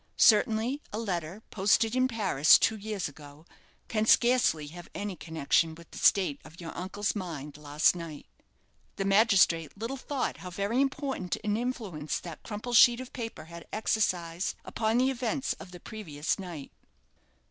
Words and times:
Certainly, 0.17 0.81
a 0.91 0.97
letter, 0.97 1.43
posted 1.51 1.95
in 1.95 2.07
Paris 2.07 2.57
two 2.57 2.75
years 2.75 3.07
ago, 3.07 3.45
can 3.87 4.07
scarcely 4.07 4.65
have 4.69 4.89
any 4.95 5.15
connection 5.15 5.75
with 5.75 5.91
the 5.91 5.99
state 5.99 6.41
of 6.43 6.59
your 6.59 6.75
uncle's 6.75 7.15
mind 7.15 7.55
last 7.55 7.95
night." 7.95 8.25
The 8.95 9.05
magistrate 9.05 9.77
little 9.77 9.97
thought 9.97 10.37
how 10.37 10.49
very 10.49 10.81
important 10.81 11.37
an 11.43 11.55
influence 11.55 12.17
that 12.21 12.41
crumpled 12.41 12.77
sheet 12.77 12.99
of 12.99 13.13
paper 13.13 13.45
had 13.45 13.67
exercised 13.71 14.55
upon 14.65 14.97
the 14.97 15.11
events 15.11 15.53
of 15.59 15.69
the 15.69 15.79
previous 15.79 16.39
night. 16.39 16.71